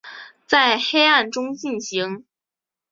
[0.47, 2.25] 在黑暗中进行